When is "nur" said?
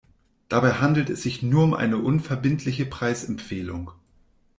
1.43-1.63